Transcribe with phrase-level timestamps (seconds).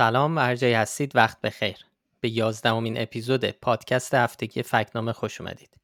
[0.00, 1.76] سلام هر جایی هستید وقت بخیر.
[2.20, 5.76] به یازدهمین اپیزود پادکست هفتگی فکنامه خوش اومدید.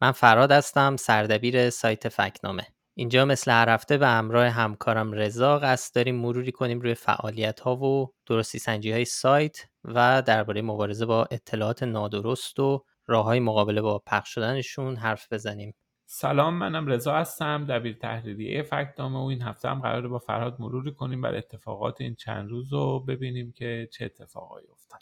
[0.00, 2.66] من فراد هستم سردبیر سایت فکنامه.
[2.94, 7.76] اینجا مثل هر هفته به همراه همکارم رضا قصد داریم مروری کنیم روی فعالیت ها
[7.76, 13.80] و درستی سنجی های سایت و درباره مبارزه با اطلاعات نادرست و راه های مقابله
[13.80, 15.74] با پخش شدنشون حرف بزنیم.
[16.14, 20.92] سلام منم رضا هستم دبیر تحریریه فکتنامه و این هفته هم قراره با فرهاد مروری
[20.92, 25.00] کنیم بر اتفاقات این چند روز رو ببینیم که چه اتفاقایی افتاد.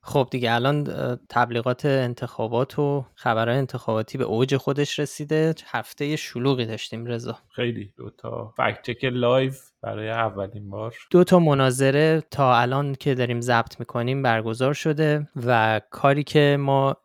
[0.00, 0.84] خب دیگه الان
[1.28, 5.54] تبلیغات انتخابات و خبرهای انتخاباتی به اوج خودش رسیده.
[5.66, 7.38] هفته شلوغی داشتیم رضا.
[7.48, 10.94] خیلی دو تا fact check live برای اولین بار.
[11.10, 16.96] دو تا مناظره تا الان که داریم ضبط می‌کنیم برگزار شده و کاری که ما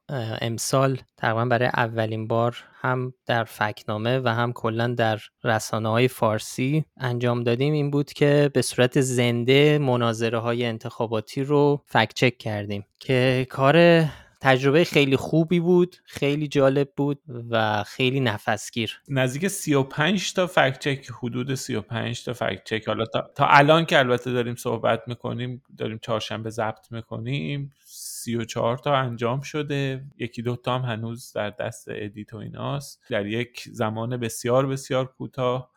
[0.42, 6.86] امسال تقریبا برای اولین بار هم در فکنامه و هم کلا در رسانه های فارسی
[6.98, 12.86] انجام دادیم این بود که به صورت زنده مناظره های انتخاباتی رو fact check کردیم
[13.00, 14.06] که کار
[14.44, 19.02] تجربه خیلی خوبی بود خیلی جالب بود و خیلی نفسگیر.
[19.10, 22.88] نزدیک 35 تا فکت چک حدود 35 تا فکت چک.
[22.88, 28.96] حالا تا, تا الان که البته داریم صحبت می‌کنیم داریم چهارشنبه ضبط می‌کنیم 34 تا
[28.96, 30.06] انجام شده.
[30.18, 33.02] یکی دو تا هم هنوز در دست ادیت و ایناست.
[33.10, 35.72] در یک زمان بسیار بسیار کوتاه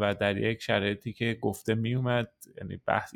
[0.00, 3.14] و در یک شرایطی که گفته میومد یعنی بحث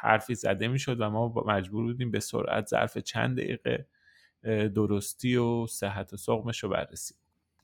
[0.00, 3.86] حرفی زده می‌شد و ما مجبور بودیم به سرعت ظرف چند دقیقه
[4.74, 7.14] درستی و صحت و سقمش رو بررسی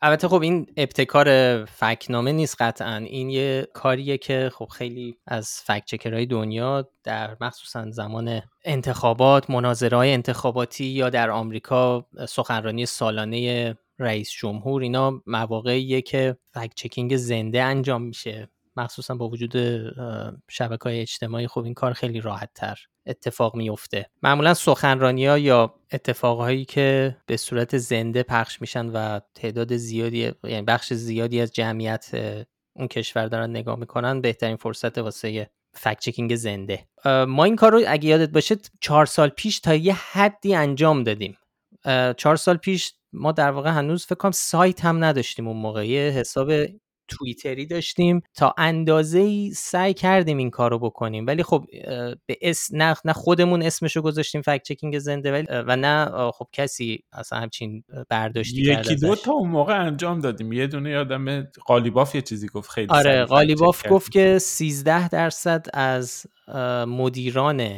[0.03, 2.97] البته خب این ابتکار فکنامه نیست قطعا.
[2.97, 10.12] این یه کاریه که خب خیلی از فکچکرهای دنیا در مخصوصا زمان انتخابات مناظره های
[10.12, 18.03] انتخاباتی یا در آمریکا سخنرانی سالانه رئیس جمهور اینا مواقعیه که فکت چکینگ زنده انجام
[18.03, 18.49] میشه.
[18.76, 19.56] مخصوصا با وجود
[20.48, 25.75] شبکه های اجتماعی خب این کار خیلی راحت تر اتفاق میفته معمولا سخنرانی ها یا
[25.92, 32.10] اتفاقهایی که به صورت زنده پخش میشن و تعداد زیادی یعنی بخش زیادی از جمعیت
[32.76, 36.88] اون کشور دارن نگاه می‌کنن بهترین فرصت واسه فکت چکینگ زنده.
[37.28, 41.38] ما این کار رو اگه یادت باشه چهار سال پیش تا یه حدی انجام دادیم.
[42.16, 46.09] چهار سال پیش ما در واقع هنوز فکر کنم سایت هم نداشتیم اون موقع.
[46.09, 46.50] حساب
[47.09, 51.27] توییتری داشتیم تا اندازه ای سعی کردیم این کارو بکنیم.
[51.27, 51.65] ولی خب
[52.27, 57.03] به اس نه, نه خودمون اسمشو گذاشتیم فکت چکینگ زنده ولی و نه خب کسی
[57.12, 60.53] اصلا همچین برداشتی یکی دو تا اون موقع انجام دادیم.
[60.53, 66.27] یه دونه یادم قالیباف یه چیزی گفت خیلی آره قالیباف گفت که 13 درصد از
[66.87, 67.71] مدیران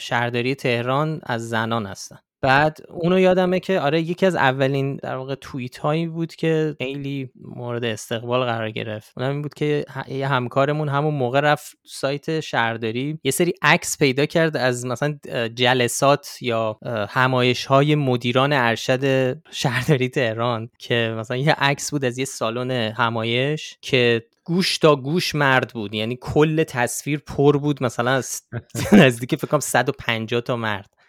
[0.00, 2.18] شهرداری تهران از زنان هستن.
[2.42, 7.30] بعد اونو یادمه که آره یکی از اولین در واقع توییت هایی بود که خیلی
[7.34, 9.12] مورد استقبال قرار گرفت.
[9.16, 13.18] اونم این بود که یه همکارمون همون موقع رفت سایت شهرداری.
[13.24, 15.18] یه سری عکس پیدا کرد از مثلا
[15.54, 22.24] جلسات یا همایش های مدیران ارشد شهرداری تهران که مثلا یه عکس بود از یه
[22.24, 25.94] سالن همایش که گوش تا گوش مرد بود.
[25.94, 28.22] یعنی کل تصویر پر بود مثلا
[28.92, 31.01] نزدیک فکر کنم 150 تا مرد.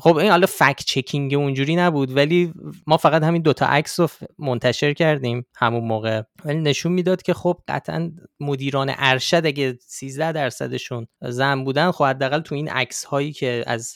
[0.00, 2.52] خب این حالا فکت چکینگ اونجوری نبود ولی
[2.86, 6.22] ما فقط همین دوتا عکس رو منتشر کردیم همون موقع.
[6.44, 12.40] ولی نشون می‌داد که خب قطعا مدیران ارشد اگه 13 درصدشون زن بودن خب حداقل
[12.40, 13.94] تو این عکس هایی که از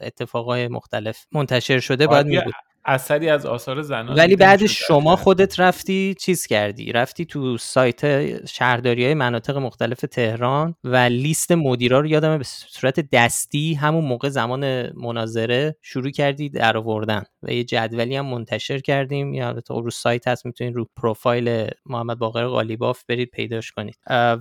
[0.00, 2.54] اتفاقای مختلف منتشر شده باید می بود
[2.86, 9.04] اثری از آثار زنان ولی بعد شما خودت رفتی چیز کردی؟ رفتی تو سایت شهرداری
[9.04, 14.92] های مناطق مختلف تهران و لیست مدیرا رو یادم به صورت دستی همون موقع زمان
[14.92, 19.34] مناظره شروع کردی در آوردن و یه جدولی هم منتشر کردیم.
[19.34, 23.96] یا البته رو سایت هست می‌تونید رو پروفایل محمد باقر قالیباف برید پیداش کنید.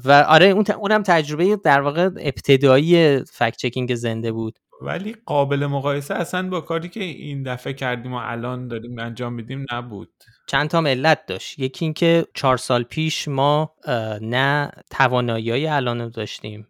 [0.06, 4.60] و آره اون اونم تجربه در واقع ابتدایی fact checking زنده بود.
[4.84, 9.66] ولی قابل مقایسه اصلا با کاری که این دفعه کردیم و الان داریم انجام میدیم
[9.74, 10.10] نبود.
[10.48, 11.60] چند تا علت داشت.
[11.60, 13.76] یکی اینکه چهار سال پیش ما
[14.22, 16.68] نه توانایی الان داشتیم.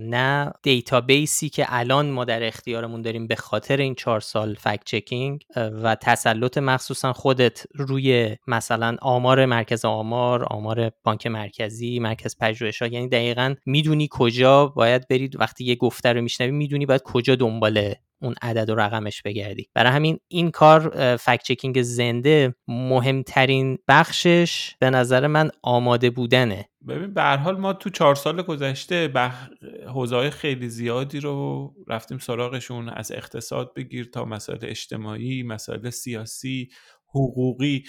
[0.00, 4.84] نه database ی که الان ما در اختیارمون داریم به خاطر این چهار سال fact
[4.84, 12.88] checking و تسلط مخصوصا خودت روی مثلا آمار مرکز آمار آمار بانک مرکزی مرکز پژوهش‌ها.
[12.88, 15.40] یعنی دقیقا می‌دونی کجا باید برید.
[15.40, 19.68] وقتی یه گفته رو میشنوی می‌دونی باید کجا دنبال اون عدد و رقمش بگردی.
[19.74, 26.68] برای همین این کار fact checking زنده مهمترین بخشش به نظر من آماده بودنه.
[26.88, 29.48] ببین به حال ما تو چهار سال گذشته بخ...
[29.86, 32.88] حوزه‌های خیلی زیادی رو رفتیم سراغشون.
[32.88, 36.68] از اقتصاد بگیر تا مسائل اجتماعی مسائل سیاسی
[37.08, 37.84] حقوقی.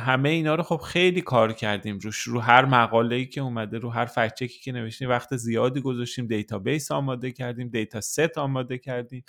[0.00, 3.90] همه اینا رو خب خیلی کار کردیم روش رو هر مقاله ای که اومده رو
[3.90, 9.24] هر fact که نوشتیم وقت زیادی گذاشتیم database آماده کردیم data set آماده کردیم.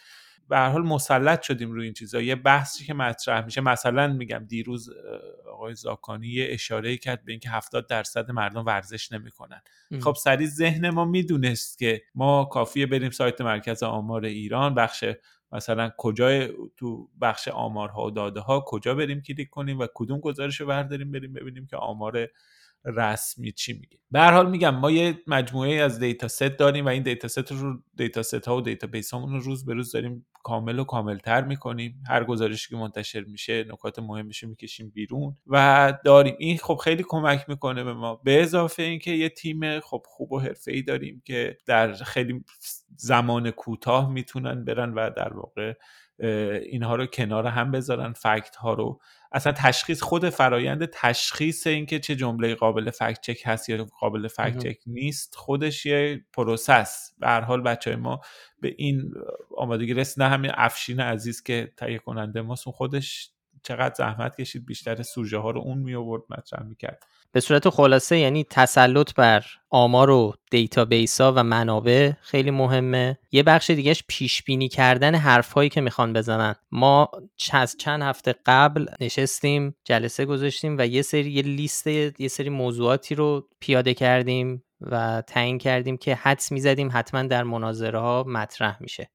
[0.50, 2.22] به هر حال مسلط شدیم روی این چیزا.
[2.22, 4.90] یه بحثی که مطرح میشه مثلا میگم دیروز
[5.52, 9.62] آقای زاکانی یه اشاره کرد به اینکه 70 درصد مردم ورزش نمی‌کنن.
[10.02, 15.06] خب سریع ذهن ما می‌دونست که ما کافیه بریم سایت مرکز آمار ایران بخش
[15.54, 20.62] مثلا کجای تو بخش آمارها و داده ها کجا بریم کلیک کنیم و کدوم گزارش
[20.62, 22.28] رو برداریم بریم ببینیم که آمار
[22.86, 23.98] رسمی چی میگه.
[24.12, 27.52] به هر حال میگم ما یه مجموعه از data set داریم و این data set
[27.52, 32.04] رو data set ها و database رو روز به روز داریم کامل و کاملتر می‌کنیم.
[32.08, 36.36] هر گزارشی که منتشر میشه نکات مهمش می‌کشیم بیرون و داریم.
[36.40, 38.16] این خب خیلی کمک می‌کنه به ما.
[38.16, 42.44] به اضافه اینکه یه تیم خب خوب و ای داریم که در خیلی
[42.98, 45.74] زمان کوتاه می‌تونن برن و در واقع
[46.20, 49.00] اینها رو کنار هم بذارن fact ها رو.
[49.32, 54.58] اصلا تشخیص خود فرایند تشخیص اینکه چه جمله قابل fact check هست یا قابل fact
[54.58, 57.14] check نیست خودش یه پروسه‌س.
[57.20, 58.22] به هر حال بچه ما
[58.62, 59.14] به این
[59.58, 60.30] آمادگی رسیدن.
[60.30, 63.30] همین افشین عزیز که تهیه کننده ماست خودش
[63.64, 68.18] چقدر زحمت کشید بیشتر سوژه ها رو اون می آورد مطرح می‌کرد به صورت خلاصه
[68.18, 73.18] یعنی تسلط بر آمار و database ها و منابع خیلی مهمه.
[73.32, 76.56] یه بخش دیگهش پیش بینی کردن حرفهایی که می‌خوان بزنن.
[76.72, 77.10] ما
[77.52, 83.16] از چند هفته قبل نشستیم جلسه گذاشتیم و یه سری یه لیست یه سری موضوعاتی
[83.16, 84.64] رو پیاده کردیم.
[84.92, 89.10] و تعیین کردیم که حدس می‌زدیم حتما در مناظره ها مطرح میشه.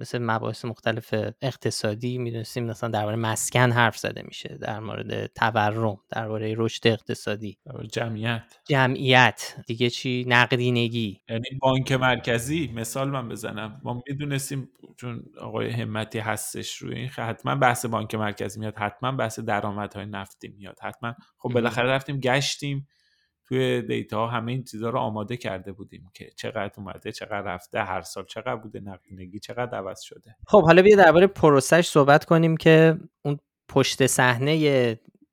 [0.00, 6.54] مثل مباحث مختلف اقتصادی می‌دونستیم مثلا درباره مسکن حرف زده میشه در مورد تورم درباره
[6.56, 7.58] رشد اقتصادی.
[7.92, 8.58] جمعیت.
[8.68, 11.20] جمعیت دیگه چی؟ نقدینگی.
[11.28, 13.80] یعنی بانک مرکزی مثال من بزنم.
[13.84, 19.40] ما می‌دونستیم چون آقای همتی هستش روی این حتما بحث بانک مرکزی میاد حتما بحث
[19.40, 21.14] درآمدهای نفتی میاد حتما.
[21.38, 22.88] خب بالاخره رفتیم گشتیم.
[23.48, 28.02] توی دیتا همه این چیزها رو آماده کرده بودیم که چقدر اومده چقدر رفته هر
[28.02, 30.36] سال چقدر بوده نقدینگی چقدر عوض شده.
[30.46, 33.38] خب حالا بیا درباره پروسش صحبت کنیم که اون
[33.68, 34.56] پشت صحنه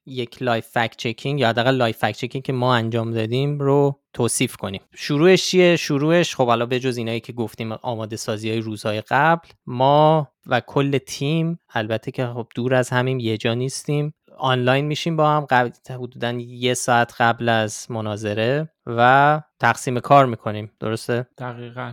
[0.06, 4.56] یک live fact checking یا حداقل live fact checking که ما انجام دادیم رو توصیف
[4.56, 4.82] کنیم.
[4.96, 9.48] شروعش چیه؟ شروعش خب حالا به جز اینایی که گفتیم آماده سازی های روزهای قبل
[9.66, 14.14] ما و کل تیم البته که خب دور از همیم یه جا نیستیم.
[14.38, 20.72] آنلاین میشیم با هم قبل حدودا یه ساعت قبل از مناظره و تقسیم کار می‌کنیم.
[20.80, 21.92] درسته؟ دقیقا.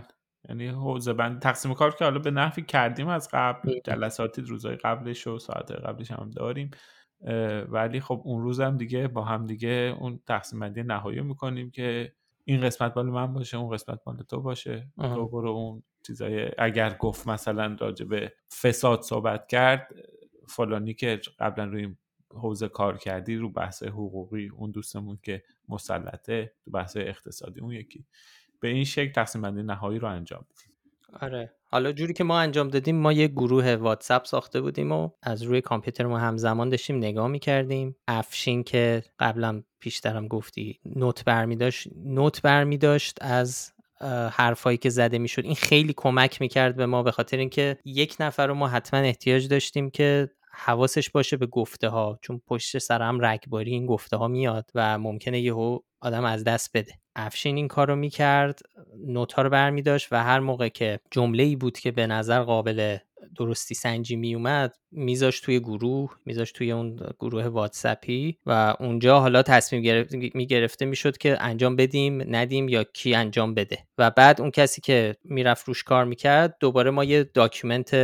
[0.49, 3.79] یعنی حوزه بندی تقسیم کار که حالا به نحوی کردیم از قبل.
[3.83, 6.71] جلساتی روزهای قبلش و ساعت قبلش هم داریم.
[7.67, 12.13] ولی خب اون روز هم دیگه با هم دیگه اون تقسیم بندی نهایی می‌کنیم که
[12.45, 14.87] این قسمت مال من باشه اون قسمت مال تو باشه.
[14.97, 19.87] تو برو اون چیزای اگر گفت مثلا راجع به فساد صحبت کرد
[20.47, 21.95] فلانی که قبلا روی
[22.33, 28.05] حوزه کار کردی رو بحث حقوقی اون دوستمون که مسلطه تو بحث اقتصادی اون یکی.
[28.59, 30.73] به این شکل تقسیم بندی نهایی رو انجام بدیم
[31.21, 31.51] آره.
[31.65, 35.61] حالا جوری که ما انجام دادیم ما یه گروه واتساپ ساخته بودیم و از روی
[35.61, 37.95] کامپیوتر ما همزمان داشتیم نگاه می‌کردیم.
[38.07, 43.73] افشین که قبلا پیشترم گفتی نوت برمی داشت نوت برمی داشت از
[44.31, 45.45] حرفایی که زده می‌شد.
[45.45, 49.47] این خیلی کمک می‌کرد به ما به خاطر اینکه یک نفر رو ما حتما احتیاج
[49.47, 50.29] داشتیم که
[50.65, 54.97] حواسش باشه به گفته ها چون پشت سر هم رگباری این گفته ها میاد و
[54.97, 56.93] ممکنه یهو آدم از دست بده.
[57.15, 58.59] افشین این کار رو می‌کرد
[59.07, 62.43] note ها رو برمی داشت و هر موقع که جمله ای بود که به نظر
[62.43, 62.97] قابل
[63.37, 69.43] درستی سنجی می اومد میذاشت توی گروه میذاشت توی اون گروه واتسپی و اونجا حالا
[69.43, 73.77] تصمیم گرفت می‌گرفته می‌شد که انجام بدیم ندیم یا کی انجام بده.
[73.97, 77.95] و بعد اون کسی که می‌رفت روش کار می‌کرد دوباره ما یه document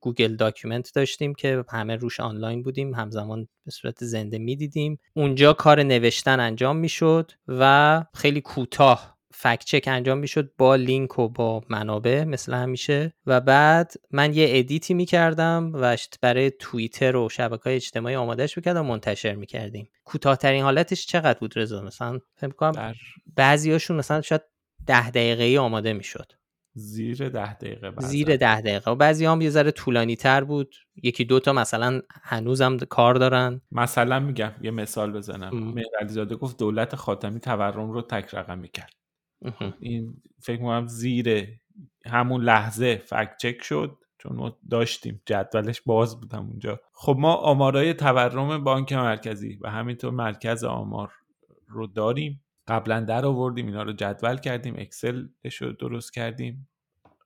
[0.00, 4.98] Google document داشتیم که همه روش آنلاین بودیم همزمان به صورت زنده می‌دیدیم.
[5.14, 11.28] اونجا کار نوشتن انجام می‌شد و خیلی کوتاه fact check انجام می‌شد با لینک و
[11.28, 13.12] با منابع مثل همیشه.
[13.26, 18.56] و بعد من یه edit ی می‌کردم و برای توییتر و شبکه های اجتماعی آمادهش
[18.56, 19.88] می‌کردم منتشر می‌کردیم.
[20.04, 22.94] کوتاهترین حالتش چقدر بود رضا؟ مثلا فکر کنم در...
[23.36, 24.42] بعضیاشون مثلا شاید
[24.86, 26.32] ده دقیقه ای آماده می‌شد.
[26.74, 28.08] زیر ده دقیقه بعضا.
[28.08, 28.90] زیر ده دقیقه.
[28.90, 30.74] و بعضی هم یه ذره طولانی تر بود.
[31.02, 33.60] یکی دوتا مثلا هنوزم کار دارن.
[33.72, 35.74] مثلا میگم یه مثال بزنم.
[35.74, 38.92] مهر گفت دولت خاتمی تورم رو تک رقم کرد
[39.80, 41.46] این فکر می‌کنم زیر
[42.06, 46.80] همون لحظه فکت چک شد چون ما داشتیم جدولش باز بودم اونجا.
[46.92, 51.12] خب ما آمارای تورم بانک مرکزی و همینطور مرکز آمار
[51.68, 52.44] رو داریم.
[52.68, 55.28] قبلا در آوردیم اینا رو جدول کردیم اکسل
[55.60, 56.68] رو درست کردیم.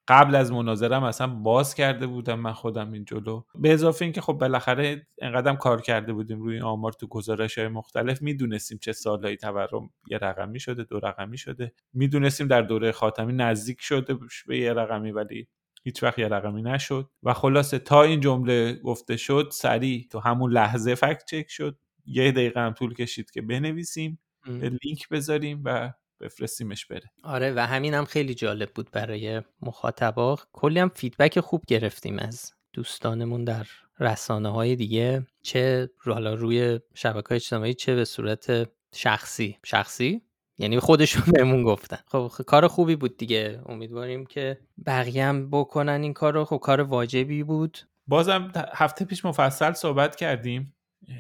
[0.08, 3.42] قبل از مناظرم اصلا باز کرده بودم من خودم این جلو.
[3.54, 8.22] به اضافه اینکه خب بالاخره انقدرم کار کرده بودیم روی آمار تو گزارش های مختلف.
[8.22, 11.72] می‌دونستیم چه سالهایی تورم یه رقمی شده دو رقمی شده.
[11.92, 15.48] می‌دونستیم در دوره خاتمی نزدیک شده به یه رقمی ولی
[15.84, 17.10] هیچ وقت یه رقمی نشد.
[17.22, 21.78] و خلاصه تا این جمله گفته شد سریع تو همون لحظه فکت چک شد.
[22.06, 27.10] یه دقیقه هم طول کشید که بنویسیم لینک بذاریم و بفرستیمش بره.
[27.22, 30.36] آره و همین هم خیلی جالب بود برای مخاطبا.
[30.52, 33.66] کلی هم فیدبک خوب گرفتیم از دوستانمون در
[34.00, 35.26] رسانه های دیگه.
[35.42, 39.58] چه حالا روی شبکه اجتماعی چه به صورت شخصی.
[39.64, 40.22] شخصی؟
[40.58, 41.98] یعنی خودشون بهمون گفتن.
[42.06, 43.62] خب کار خوبی بود دیگه.
[43.66, 47.78] امیدواریم که بقیه هم بکنن این کار رو خب کار واجبی بود.
[48.06, 50.74] بازم هفته پیش مفصل صحبت کردیم.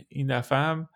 [0.08, 0.88] این دفعه هم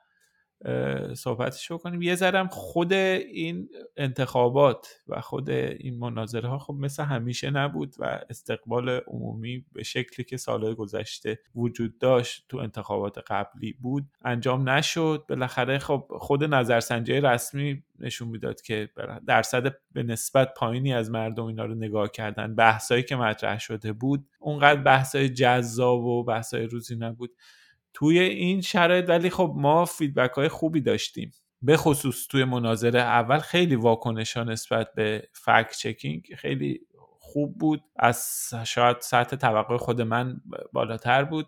[1.14, 2.02] صحبتش بکنیم.
[2.02, 8.20] یه ذرم خود این انتخابات و خود این مناظره ها خب مثل همیشه نبود و
[8.30, 15.24] استقبال عمومی به شکلی که سالهای گذشته وجود داشت تو انتخابات قبلی بود انجام نشد.
[15.28, 18.88] بالاخره خب خود نظرسنجی رسمی نشون می‌داد که
[19.26, 22.54] درصد به نسبت پایینی از مردم اینا رو نگاه کردن.
[22.54, 27.30] بحثایی که مطرح شده بود اونقدر بحثای جذاب و بحثای روزی نبود.
[27.94, 31.30] توی این شرایط ولی خب ما فیدبک های خوبی داشتیم.
[31.62, 36.80] به خصوص توی مناظره اول خیلی واکنش ها نسبت به فکت چکینگ خیلی
[37.18, 37.82] خوب بود.
[37.96, 40.40] از شاید سطح توقع خود من
[40.72, 41.46] بالاتر بود.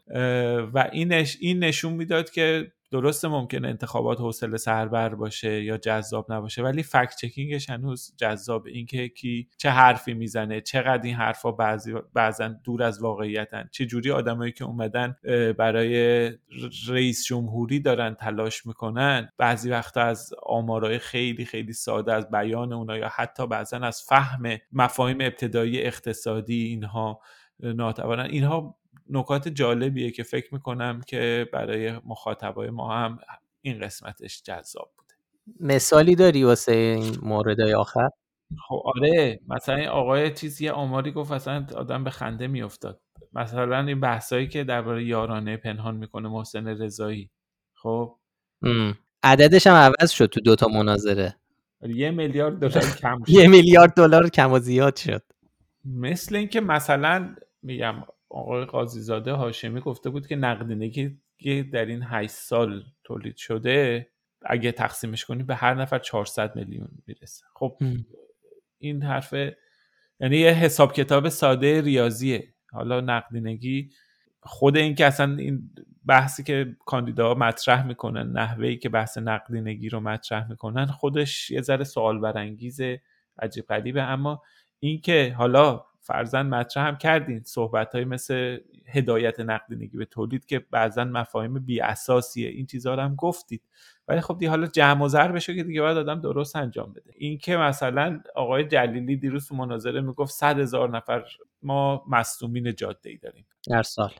[0.74, 6.62] و این این نشون می‌داد که درسته ممکنه انتخابات حوصله سربر باشه یا جذاب نباشه
[6.62, 12.48] ولی فکت چکینگش هنوز جذاب اینکه کی چه حرفی می‌زنه چقدر این حرفا بعضی بعضا
[12.48, 13.68] دور از واقعیتن.
[13.72, 15.16] چه جوری آدمایی که اومدن
[15.58, 16.30] برای
[16.88, 22.98] رئیس جمهوری دارن تلاش می‌کنن بعضی وقتا از آمارای خیلی خیلی ساده از بیان اونا
[22.98, 27.20] یا حتی بعضا از فهم مفاهیم ابتدایی اقتصادی اینها
[27.60, 28.24] ناتوانن.
[28.30, 28.76] اینها
[29.10, 33.18] نکات جالبیه که فکر می‌کنم که برای مخاطبای ما هم
[33.62, 35.14] این قسمتش جذاب بوده.
[35.60, 38.08] مثالی داری واسه این موردهای آخر؟
[38.68, 39.40] خب آره.
[39.48, 43.00] مثلا آقای چیزی آماری گفت اصلا آدم به خنده میافتاد.
[43.32, 47.30] مثلا این بحثایی که درباره یارانه پنهان می‌کنه محسن رضایی.
[47.74, 48.16] خب؟
[49.22, 51.36] عددش هم عوض شد تو دوتا مناظره.
[51.82, 53.32] یه میلیارد دلار کم شد.
[53.32, 55.22] یه میلیارد دلار کم و زیاد شد.
[55.84, 57.94] مثل اینکه مثلا میگم
[58.32, 61.18] آقای قاضیزاده هاشمی گفته بود که نقدینگی
[61.72, 64.08] در این 8 سال تولید شده
[64.44, 67.44] اگه تقسیمش کنی به هر نفر 400 میلیون می‌رسه.
[67.54, 67.78] خب
[68.78, 69.34] این حرف
[70.20, 72.54] یعنی یه حساب کتاب ساده ریاضیه.
[72.70, 73.90] حالا نقدینگی
[74.42, 75.70] خود این که اصلا این
[76.06, 81.84] بحثی که کاندیداها مطرح می‌کنن نحوهی که بحث نقدینگی رو مطرح می‌کنن خودش یه ذره
[81.84, 83.02] سوال برانگیزه
[83.38, 84.02] عجیب غریبه.
[84.02, 84.42] اما
[84.78, 87.42] اینکه حالا فرزن مطرح هم کردین.
[87.44, 93.02] صحبت های مثل هدایت نقدینگی به تولید که بعضا مفاهیم بی اساسیه این چیزها رو
[93.02, 93.62] هم گفتید.
[94.08, 97.10] ولی خب دی حالا جمع و ضرب بشه که دیگه باید آدم درست انجام بده.
[97.14, 101.24] این که مثلا آقای جلیلی دیروز تو مناظره می‌گفت صد هزار نفر
[101.62, 103.46] ما مصدومین جاده ای داریم.
[103.70, 104.12] در سال.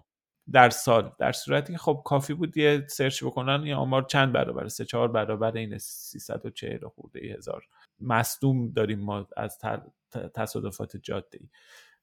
[0.53, 1.12] در سال.
[1.19, 5.09] در صورتی که خب کافی بود یه سرچ بکنن این آمار چند برابر سه چهار
[5.09, 7.65] برابر این 340 خورده هزار
[8.01, 9.59] مصدوم داریم ما از
[10.35, 11.49] تصادفات جاده ای.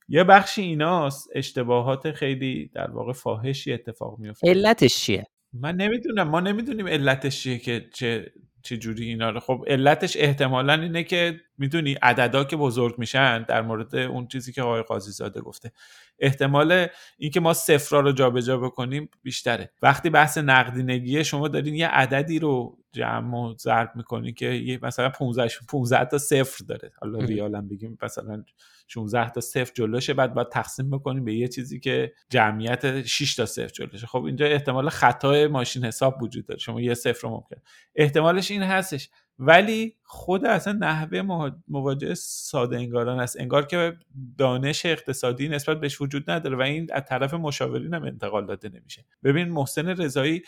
[0.08, 6.40] یه بخشی ایناست اشتباهات خیلی در واقع فاحشی اتفاق میفته علتش چیه؟ من نمی‌دونم ما
[6.40, 8.32] نمی‌دونیم علتش چیه که چه
[8.64, 9.40] چه جوری اینا رو.
[9.40, 14.62] خب علتش احتمالا اینه که می‌دونی عددا که بزرگ میشن در مورد اون چیزی که
[14.62, 15.72] آقای قاضی زاده گفته.
[16.20, 16.88] احتمال
[17.18, 19.72] اینکه ما صفرا رو جابجا بکنیم بیشتره.
[19.82, 25.50] وقتی بحث نقدینگیه شما دارین یه عددی رو جمع و ضرب می‌کنی که مثلا 15
[25.68, 26.92] 15 تا صفر داره.
[27.02, 28.44] حالا ریالم بگیم مثلا
[28.88, 33.46] 16 تا صفر جلوشه بعد باید تقسیم بکنیم به یه چیزی که جمعیت 6 تا
[33.46, 34.08] صفر جلوشه.
[34.08, 36.60] خب اینجا احتمال خطای ماشین حساب وجود داره.
[36.60, 37.58] شما یه صفر رو ممکن.
[37.96, 39.10] احتمالش این هستش.
[39.40, 41.22] ولی خود اصلا نحوه
[41.68, 43.40] مواجهه ساده انگاران است.
[43.40, 43.98] انگار که
[44.38, 49.06] دانش اقتصادی نسبت بهش وجود نداره و این از طرف مشاورین هم انتقال داده نمیشه.
[49.24, 50.42] ببین محسن رضایی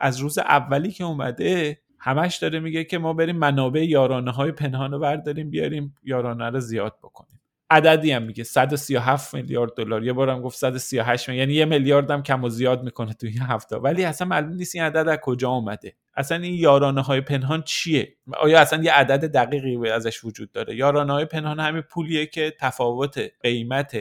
[0.00, 4.92] از روز اولی که اومده همش داره میگه که ما بریم منابع یارانه های پنهان
[4.92, 7.40] رو برداریم بیاریم یارانه رو زیاد بکنیم.
[7.70, 10.04] عددی هم میگه 137 میلیارد دلار.
[10.04, 13.42] یه بارم گفت 138 میلیارد یعنی یه میلیارد هم کم و زیاد می‌کنه توی این
[13.42, 13.76] هفته.
[13.76, 15.96] ولی اصلا معلوم نیست این عدد از کجا اومده.
[16.14, 21.12] اصلا این یارانه های پنهان چیه؟ آیا اصلا یه عدد دقیقی ازش وجود داره؟ یارانه
[21.12, 23.96] های پنهان همین پولیه که تفاوت قیمت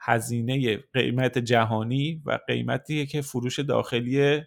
[0.00, 4.42] هزینه قیمت جهانی و قیمتی که فروش داخلی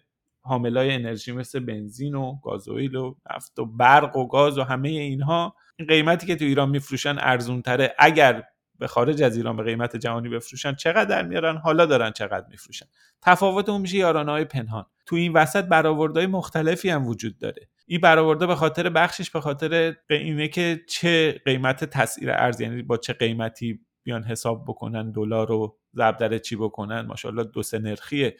[0.48, 5.54] حاملای انرژی مثل بنزین و گازوئیل و نفت و برق و گاز و همه اینها
[5.76, 8.44] این قیمتی که تو ایران میفروشن ارزون تره اگر
[8.78, 12.86] به خارج از ایران به قیمت جهانی بفروشن چقدر در میارن؟ حالا دارن چقدر میفروشن.
[13.22, 14.86] تفاوت اون میشه یارانه های پنهان.
[15.06, 17.68] تو این وسط برآوردهای مختلفی هم وجود داره.
[17.86, 22.96] این برآورده به خاطر بخشش به خاطر اینه که چه قیمت تسعیر ارز یعنی با
[22.96, 28.32] چه قیمتی بیان حساب بکنن دلار رو ضرب چی بکنن؟ ماشاءالله دو سه نرخی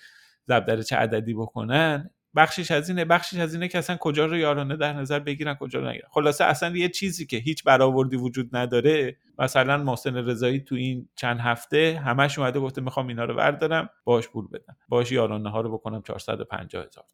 [0.48, 4.76] ضرب چه عددی بکنن؟ بخشش از اینه بخشش از اینه که اصلا کجا رو یارانه
[4.76, 6.08] در نظر بگیرن کجا رو نگیرن.
[6.10, 9.16] خلاصه اصلا یه چیزی که هیچ برآوردی وجود نداره.
[9.38, 14.28] مثلا محسن رضایی تو این چند هفته همش اومده گفته می‌خوام اینا رو بردارم باش
[14.28, 14.76] پول بدم.
[14.88, 17.04] باش یارانه ها رو بکنم 450 هزار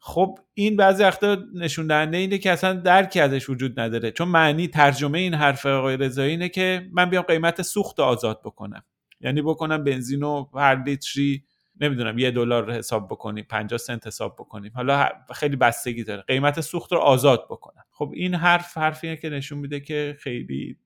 [0.00, 4.10] خب این بعضی وقتا نشون دهنده اینه که اصلا درکی ازش وجود نداره.
[4.10, 8.82] چون معنی ترجمه این حرف آقای رضایی اینه که من بیام قیمت سوخت آزاد بکنم.
[9.20, 11.44] یعنی بکنم بنزین و هر لیتری
[11.80, 16.22] نمی‌دونم یه دلار حساب بکنیم 50 سنت حساب بکنیم حالا خیلی بستگی داره.
[16.22, 20.76] قیمت سوخت رو آزاد بکنم خب این حرف حرفیه که نشون میده که خیلی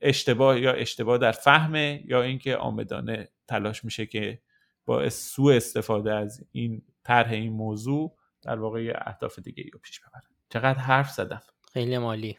[0.00, 4.38] اشتباه یا اشتباه در فهمه یا اینکه آمدانه تلاش میشه که
[4.84, 10.22] با سوء استفاده از این طرح این موضوع در واقع اهداف دیگه رو پیش ببرن
[10.48, 11.42] چقدر حرف زدم.
[11.72, 12.38] خیلی مالی.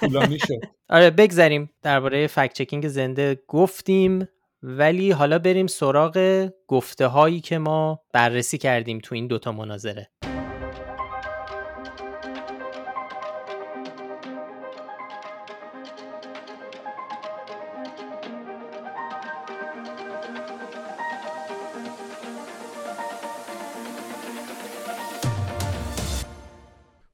[0.00, 0.60] طولانی شد.
[0.88, 3.42] آره بگذریم درباره فکت چکینگ زنده.
[3.48, 4.28] گفتیم
[4.62, 10.10] ولی حالا بریم سراغ گفته هایی که ما بررسی کردیم تو این دوتا مناظره.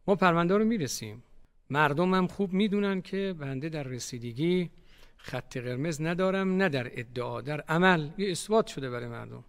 [0.06, 1.22] ما پرونده رو می‌رسیم.
[1.70, 4.70] مردم هم خوب می‌دونن که بنده در رسیدگی
[5.26, 8.08] خط قرمز ندارم نه در ادعا در عمل.
[8.18, 9.44] یه اثبات شده برای مردم.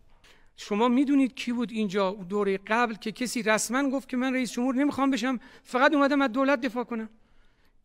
[0.55, 4.75] شما می‌دونید کی بود اینجا؟ دوره قبل که کسی رسما گفت که من رئیس جمهور
[4.75, 7.09] نمی‌خوام بشم فقط اومدم از دولت دفاع کنم.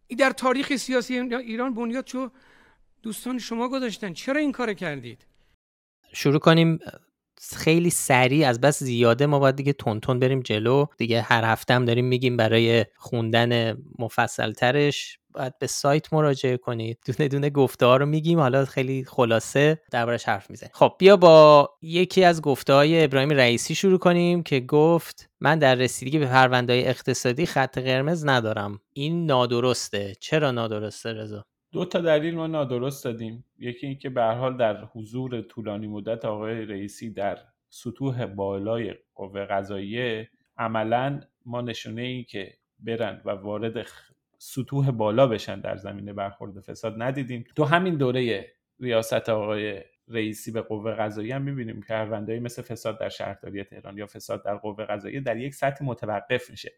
[0.07, 2.31] این در تاریخ سیاسی ایران بنیاد چو
[3.03, 4.13] دوستان شما گذاشتن.
[4.13, 5.27] چرا این کار کردید؟
[6.13, 6.79] شروع کنیم.
[7.55, 8.49] خیلی سریع.
[8.49, 10.87] از بس زیاده ما باید دیگه تون بریم جلو.
[10.99, 16.99] دیگه هر هفته هم داریم میگیم برای خوندن مفصل ترش باید به سایت مراجعه کنید.
[17.07, 18.41] دونه دونه گفته ها رو میگیم.
[18.41, 20.73] حالا خیلی خلاصه دربارش حرف می‌زنیم.
[20.75, 25.75] خب بیا با یکی از گفته های ابراهیم رئیسی شروع کنیم که گفت من در
[25.75, 28.81] رسیدگی به پرونده اقتصادی خط قرمز ندارم.
[28.93, 30.13] این نادرسته.
[30.21, 33.45] چرا نادرسته رضا؟ دو تا دلیل ما نادرست دادیم.
[33.59, 40.29] یکی اینکه به حال در حضور طولانی مدت آقای رئیسی در سطوح بالای قوه قضاییه
[40.59, 43.87] عملا ما نشونه ای که برند و وارد
[44.45, 47.45] سطوح بالا بشن در زمینه برخورد فساد ندیدیم.
[47.57, 53.01] تو همین دوره ریاست آقای رئیسی به قوه قضایی هم می‌بینیم که پروندهایی مثل فساد
[53.01, 56.73] در شهرداری تهران یا فساد در قوه قضایی در یک سطح متوقف میشه.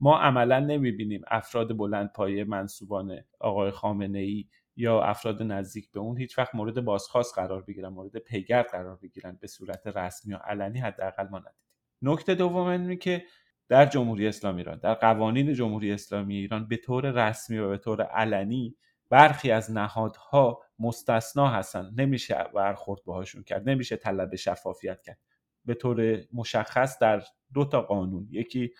[0.00, 4.44] ما عملا نمی‌بینیم افراد بلند پایه منصوبان آقای خامنه ای
[4.76, 9.38] یا افراد نزدیک به اون هیچ وقت مورد بازخواست قرار بگیرن مورد پیگرد قرار بگیرن
[9.40, 11.54] به صورت رسمی و علنی حداقل ما ندیدیم.
[12.02, 13.24] نکته دوم اینه که
[13.70, 18.02] در جمهوری اسلامی ایران در قوانین جمهوری اسلامی ایران به طور رسمی و به طور
[18.02, 18.76] علنی
[19.10, 21.90] برخی از نهادها مستثنا هستن.
[21.96, 25.18] نمیشه برخورد باهاشون کرد نمیشه طلب شفافیت کرد.
[25.64, 27.22] به طور مشخص در
[27.54, 28.74] دو تا قانون یکی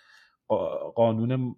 [0.94, 1.56] قانون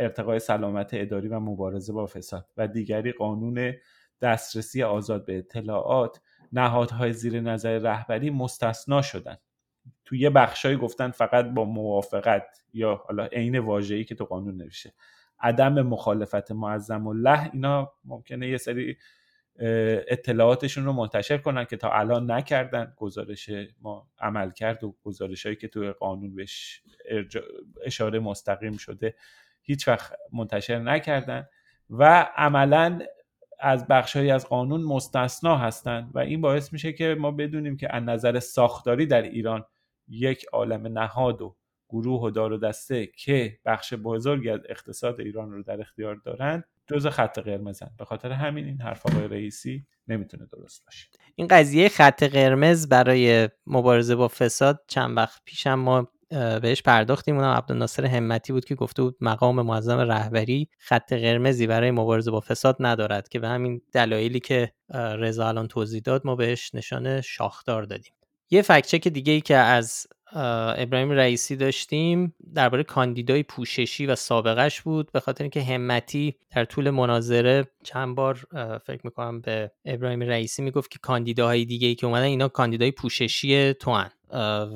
[0.00, 3.72] ارتقای سلامت اداری و مبارزه با فساد و دیگری قانون
[4.20, 6.20] دسترسی آزاد به اطلاعات.
[6.52, 9.36] نهادهای زیر نظر رهبری مستثنا شدن.
[10.04, 14.92] تو یه بخشایی گفتن فقط با موافقت یا حالا عین واژه‌ای که تو قانون نوشته.
[15.40, 18.96] عدم مخالفت معظم له اینا ممکنه یه سری
[20.08, 25.56] اطلاعاتشون رو منتشر کنن که تا الان نکردن گزارش ما عمل کرد و گزارش هایی
[25.56, 26.82] که توی قانون بهش
[27.84, 29.14] اشاره مستقیم شده
[29.62, 31.48] هیچ وقت منتشر نکردن
[31.90, 33.00] و عملا
[33.60, 38.02] از بخشهایی از قانون مستثنا هستند و این باعث میشه که ما بدونیم که از
[38.02, 39.64] نظر ساختاری در ایران
[40.08, 41.56] یک عالم نهاد و
[41.88, 46.64] گروه و دار و دسته که بخش بزرگی از اقتصاد ایران رو در اختیار دارند
[46.86, 47.90] جز خط قرمزن.
[47.98, 51.08] به خاطر همین این حرف آقای رئیسی نمی‌تونه درست باشه.
[51.34, 56.08] این قضیه خط قرمز برای مبارزه با فساد چند وقت پیشم ما
[56.62, 57.36] بهش پرداختیم.
[57.36, 62.40] اونم عبدالناصر همتی بود که گفته بود مقام معظم رهبری خط قرمزی برای مبارزه با
[62.40, 67.82] فساد ندارد که به همین دلایلی که رضا الان توضیح داد ما بهش نشان شاخدار
[67.82, 68.12] دادیم.
[68.54, 70.06] یه فکچک دیگه ای که از
[70.76, 76.90] ابراهیم رئیسی داشتیم درباره کاندیدای پوششی و سابقش بود به خاطر اینکه همتی در طول
[76.90, 78.46] مناظره چند بار
[78.86, 83.74] فکر می‌کنم به ابراهیم رئیسی می‌گفت که کاندیداهای دیگه ای که اومدن اینا کاندیدای پوششی
[83.74, 84.04] تو.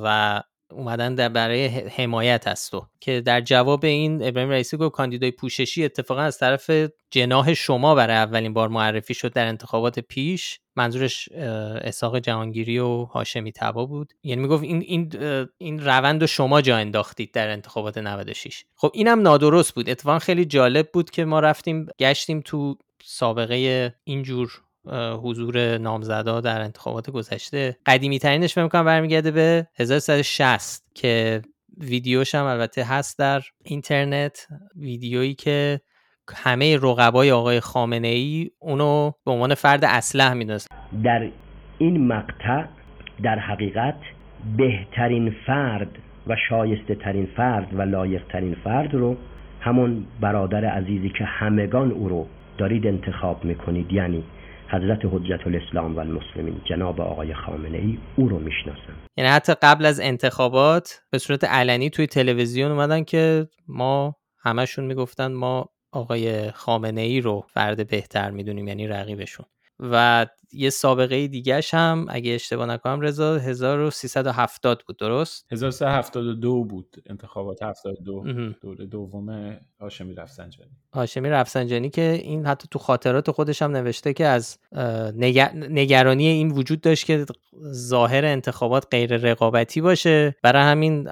[0.03, 5.31] و اومدن در برای حمایت از تو که در جواب این ابراهیم رئیسی گفت کاندیدای
[5.31, 6.71] پوششی اتفاقا از طرف
[7.11, 10.61] جناح شما برای اولین بار معرفی شد در انتخابات پیش.
[10.77, 14.13] منظورش اساق جهانگیری و هاشمی تبا بود.
[14.23, 15.13] یعنی می‌گفت این این
[15.59, 19.91] این روند رو شما جا انداختید در انتخابات 96 خب اینم نادرست بود.
[19.91, 24.63] اتفاقا خیلی جالب بود که ما رفتیم گشتیم تو سابقه اینجور
[25.23, 27.77] حضور نامزدا در انتخابات گذشته.
[27.87, 31.43] قدیمی ترینش فکر کنم برمیگرده به 1360 که
[31.81, 34.47] ویدیوش هم البته هست در اینترنت.
[34.77, 35.81] ویدیویی که
[36.37, 40.69] همه رقبای آقای خامنه ای اونو به عنوان فرد اسلح می‌دونست.
[41.05, 41.31] در
[41.79, 42.65] این مقطع
[43.23, 43.99] در حقیقت
[44.57, 45.89] بهترین فرد
[46.27, 49.17] و شایسته ترین فرد و لایق ترین فرد رو
[49.61, 52.27] همون برادر عزیزی که همگان او رو
[52.59, 54.25] دارید انتخاب می‌کنید یعنی
[54.71, 58.95] حضرت حجت الاسلام و المسلمین جناب آقای خامنه ای او رو می‌شناسن.
[59.17, 65.33] یعنی حتی قبل از انتخابات به صورت علنی توی تلویزیون اومدن که ما همشون می‌گفتن
[65.33, 69.47] ما آقای خامنه ای رو فرد بهتر می‌دونیم یعنی رقیبشون.
[69.81, 77.63] و یه سابقه دیگه هم اگه اشتباه نکنم رضا 1370 بود درست؟ 1372 بود انتخابات
[77.63, 80.71] 72 دوره دوم هاشمی رفسنجانی.
[80.93, 84.59] هاشمی رفسنجانی که این حتی تو خاطرات خودش هم نوشته که از
[85.71, 87.27] نگرانی این وجود داشت که
[87.73, 90.37] ظاهر انتخابات غیر رقابتی باشه.
[90.43, 91.09] برای همین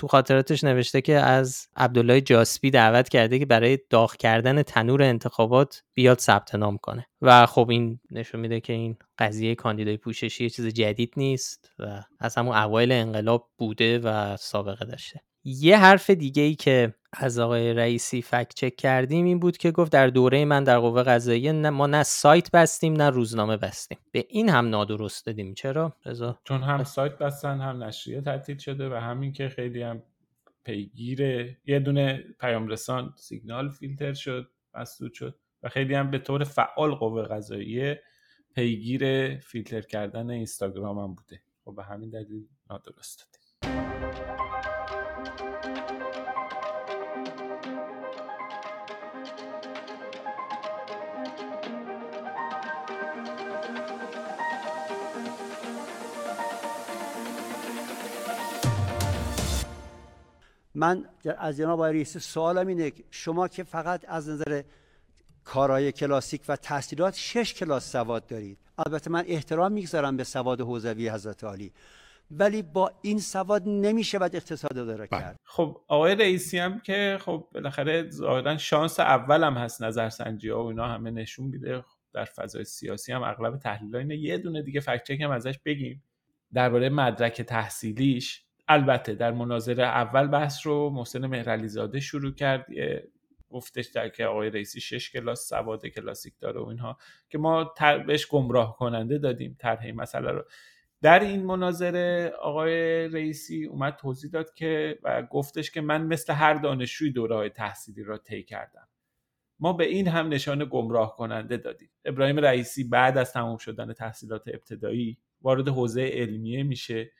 [0.00, 5.82] تو خاطراتش نوشته که از عبدالله جاسبی دعوت کرده که برای داغ کردن تنور انتخابات
[5.94, 7.06] بیاد ثبت نام کنه.
[7.22, 12.34] و خب این نشون میده که این قضیه کاندیدای پوششی چیز جدید نیست و از
[12.34, 15.20] همون اوایل انقلاب بوده و سابقه داشته.
[15.44, 19.92] یه حرف دیگه ای که از آقای رئیسی فکت چک کردیم این بود که گفت
[19.92, 23.98] در دوره من در قوه قضاییه ما نه سایت بستیم نه روزنامه بستیم.
[24.12, 25.54] به این هم نادرست دادیم.
[25.54, 30.02] چرا؟ رضا؟ چون هم سایت بستن هم نشریه تعطیل شده و همین که خیلی هم
[30.64, 31.20] پیگیر
[31.66, 36.94] یه دونه پیام رسان سیگنال فیلتر شد مسدود شد و خیلی هم به طور فعال
[36.94, 38.02] قوه قضاییه
[38.54, 41.42] پیگیر فیلتر کردن اینستاگرام هم بوده.
[41.64, 43.28] خب به همین دلیل نادرست
[43.62, 44.39] دادیم.
[60.80, 61.04] من
[61.38, 64.62] از جناب آقای رئیس سوالم اینه شما که فقط از نظر
[65.44, 68.58] کارهای کلاسیک و تحصیلات شش کلاس سواد دارید.
[68.78, 71.72] البته من احترام می‌گذارم به سواد حوزوی حضرت عالی
[72.30, 75.20] ولی با این سواد نمیشه باید اقتصاد داره بله.
[75.20, 75.36] کرد.
[75.44, 80.88] خب آقای رئیسی هم که خب بالاخره ظاهرا شانس اولم هست نظرسنجی ها و اینا
[80.88, 81.84] همه نشون میده.
[82.12, 84.16] در فضای سیاسی هم اغلب تحلیل اینه.
[84.16, 86.02] یه دونه دیگه فکت هم ازش بگیم.
[86.52, 92.66] درباره مدرک تحصیلیش البته در مناظره اول بحث رو محسن مهرعلی زاده شروع کرد
[93.50, 97.74] گفتش در که آقای رئیسی شش کلاس سواد کلاسیک داره و اینها که ما
[98.06, 100.44] بهش گمراه کننده دادیم طرح مسئله رو.
[101.02, 106.54] در این مناظره آقای رئیسی اومد توضیح داد که و گفتش که من مثل هر
[106.54, 108.88] دانشجوی دوره های تحصیلی را طی کردم.
[109.60, 111.90] ما به این هم نشان گمراه کننده دادیم.
[112.04, 117.10] ابراهیم رئیسی بعد از تمام شدن تحصیلات ابتدایی وارد حوزه علمیه میشه.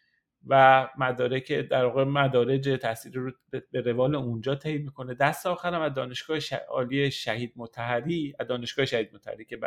[0.46, 3.32] و مدارک در واقع مدارج تحصیلی رو
[3.70, 5.14] به روال اونجا طی می‌کنه.
[5.14, 9.58] دست آخرم از دانشگاه عالی شهید متحری از دانشگاه شهید متحری که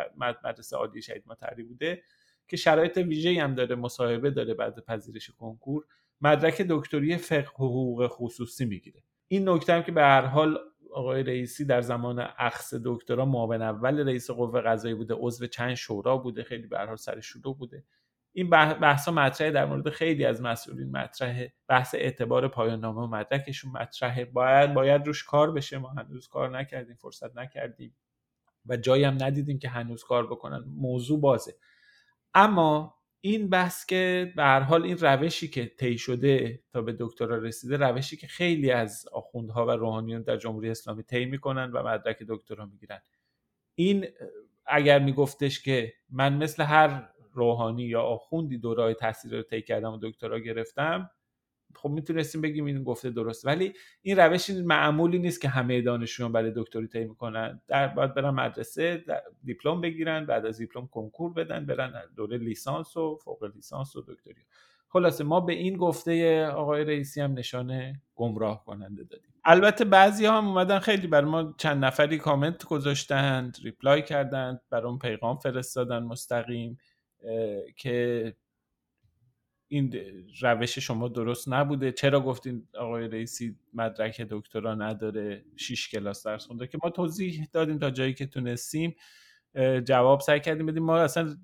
[0.44, 2.02] مدرسه عالی شهید متحری بوده
[2.48, 5.84] که شرایط ویژه‌ای هم داره مصاحبه داره بعد پذیرش کنکور
[6.20, 9.02] مدرک دکتری فقه حقوق خصوصی می‌گیره.
[9.28, 10.58] این نکته هم که به هر حال
[10.92, 16.16] آقای رئیسی در زمان اخص دکترا معاون اول رئیس قوه قضایی بوده عضو چند شورا
[16.16, 17.84] بوده خیلی به هر حال سر شروع بوده.
[18.36, 19.50] این بحث مطرحه.
[19.50, 21.52] در مورد خیلی از مسئولین مطرحه.
[21.68, 24.24] بحث اعتبار پایان نامه و مدرکشون مطرحه.
[24.24, 25.78] باید باید روش کار بشه.
[25.78, 27.96] ما هنوز کار نکردیم فرصت نکردیم
[28.66, 30.64] و جایی هم ندیدیم که هنوز کار بکنن.
[30.66, 31.54] موضوع بازه.
[32.34, 37.38] اما این بحث که به هر حال این روشی که طی شده تا به دکترا
[37.38, 42.22] رسیده روشی که خیلی از آخوندها و روحانیون در جمهوری اسلامی طی می‌کنن و مدرک
[42.28, 43.00] دکترا می‌گیرن.
[43.74, 44.06] این
[44.66, 49.98] اگر میگفتش که من مثل هر روحانی یا آخوندی دورای تحصیل رو طی کردم و
[50.02, 51.10] دکترا گرفتم
[51.76, 56.52] خب می‌تونستیم بگیم این گفته درست ولی این روش معمولی نیست که همه دانشجویان برای
[56.56, 57.60] دکتری طی می‌کنن.
[57.68, 59.04] در باید برن مدرسه
[59.44, 64.42] دیپلم بگیرن بعد از دیپلم کنکور بدن برن دوره لیسانس و فوق لیسانس و دکتری.
[64.88, 69.34] خلاصه ما به این گفته آقای رئیسی هم نشانه گمراه کننده دادیم.
[69.44, 74.98] البته بعضی هم اومدن خیلی بر ما چند نفری کامنت گذاشتند ریپلای کردند بر اون
[74.98, 76.78] پیغام فرستادن مستقیم.
[77.76, 78.36] که
[79.68, 79.94] این
[80.40, 81.92] روش شما درست نبوده.
[81.92, 86.66] چرا گفتین آقای رئیسی مدرک دکترا نداره؟ 6 کلاس درس خونده.
[86.66, 88.94] که ما توضیح دادیم تا جایی که تونستیم.
[89.84, 90.82] جواب سعی کردیم بدیم.
[90.82, 91.36] ما اصلا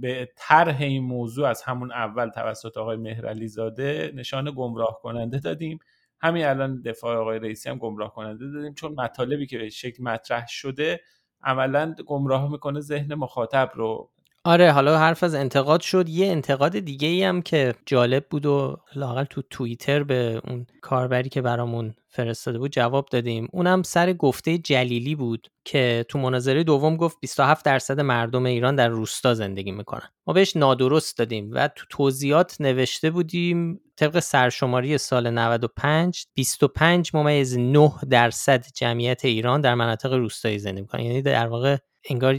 [0.00, 5.78] به طرح این موضوع از همون اول توسط آقای مهرعلی زاده نشان گمراه کننده دادیم.
[6.20, 8.74] همین الان دفاع آقای رئیسی هم گمراه کننده دادیم.
[8.74, 11.00] چون مطالبی که به شکل مطرح شده
[11.42, 14.10] عملا گمراه می‌کنه ذهن مخاطب رو.
[14.44, 16.08] آره حالا حرف از انتقاد شد.
[16.08, 21.28] یه انتقاد دیگه ای هم که جالب بود و لاقل تو توییتر به اون کاربری
[21.28, 23.48] که برامون فرستاده بود جواب دادیم.
[23.52, 28.88] اونم سر گفته جلیلی بود که تو مناظره دوم گفت 27 درصد مردم ایران در
[28.88, 30.08] روستا زندگی می‌کنن.
[30.26, 37.58] ما بهش نادرست دادیم و تو توضیحات نوشته بودیم طبق سرشماری سال 95 25 ممیز
[37.58, 41.02] 9 درصد جمعیت ایران در مناطق روستایی زندگی می‌کنن.
[41.02, 41.76] یعنی در واقع
[42.10, 42.38] انگار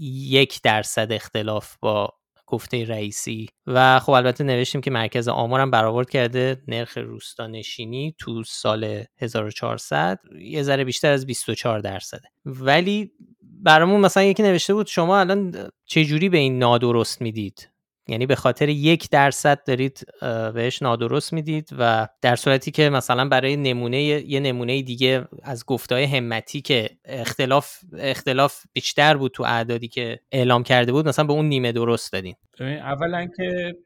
[0.00, 3.48] یک درصد اختلاف با گفته رئیسی.
[3.66, 10.18] و خب البته نوشتیم که مرکز آمارم برآورد کرده نرخ روستا نشینی تو سال 1400
[10.40, 12.28] یه ذره بیشتر از 24 درصده.
[12.44, 17.69] ولی برامون مثلا یکی نوشته بود شما الان چه جوری به این نادرست می‌دید؟
[18.10, 20.06] یعنی به خاطر یک درصد دارید
[20.54, 26.04] بهش نادرست می‌دید و در صورتی که مثلا برای نمونه یه نمونه دیگه از گفتهای
[26.04, 31.48] همتی که اختلاف اختلاف بیشتر بود تو اعدادی که اعلام کرده بود مثلا به اون
[31.48, 32.36] نیمه درست دادین.
[32.60, 33.76] اولا که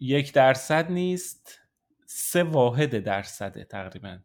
[0.00, 1.60] یک درصد نیست
[2.06, 4.18] سه واحد درصده تقریبا.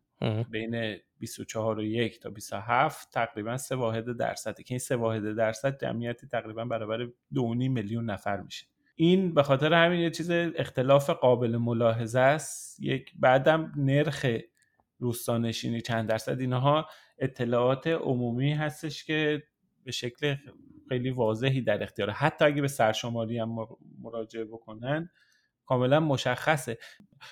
[0.49, 4.63] بین 24 و 1 تا 27 تقریبا سه واحد درصده.
[4.63, 7.09] که این سه واحد درصد جمعیتی تقریبا برابر 2.5
[7.69, 8.65] میلیون نفر میشه.
[9.01, 12.79] این به خاطر همین یه چیز اختلاف قابل ملاحظه است.
[12.79, 14.25] یک بعدم نرخ
[14.99, 19.43] روستانشینی چند درصد اینها اطلاعات عمومی هستش که
[19.83, 20.35] به شکل
[20.89, 22.09] خیلی واضحی در اختیار.
[22.09, 23.67] حتی اگه به سرشماری هم
[24.01, 25.09] مراجعه بکنن
[25.65, 26.77] کاملا مشخصه.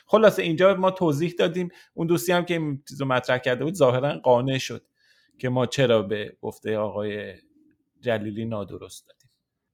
[0.06, 1.70] خلاصه اینجا ما توضیح دادیم.
[1.94, 4.86] اون دوستی هم که این چیزو مطرح کرده بود ظاهرا قانع شد
[5.38, 7.34] که ما چرا به گفته آقای
[8.02, 9.19] جلیلی نادرست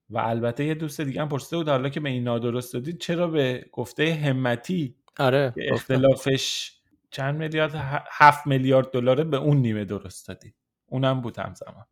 [0.09, 3.27] و البته یه دوست دیگه هم پرسیده بود حالا که به این نادرست دادید چرا
[3.27, 6.71] به گفته همتی آره اختلافش
[7.11, 7.71] چند میلیارد
[8.11, 10.53] هفت میلیارد دلاره به اون نیمه درست دادی؟
[10.85, 11.85] اونم بود همزمان.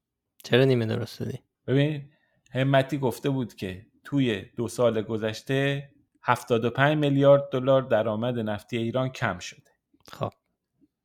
[0.43, 2.09] چرا نیمه درست دادی؟ ببین
[2.51, 5.89] همتی گفته بود که توی دو سال گذشته
[6.23, 9.71] 75 میلیارد دلار درآمد نفتی ایران کم شده.
[10.11, 10.33] خب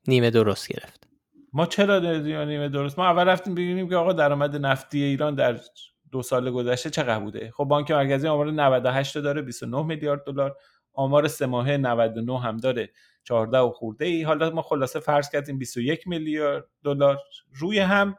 [0.08, 1.08] نیمه درست گرفت.
[1.52, 1.98] ما چرا
[2.44, 5.60] نیمه درست؟ ما اول رفتیم ببینیم که آقا درآمد نفتی ایران در
[6.12, 10.56] دو سال گذشته چقدر بوده؟ خب بانک مرکزی آمار 98 داره 29 میلیارد دلار.
[10.92, 12.90] آمار سه ماهه 99 هم داره.
[13.24, 14.22] 14 و خورده ای.
[14.22, 17.18] حالا ما خلاصه فرض کردیم 21 میلیارد دلار
[17.54, 18.16] روی هم.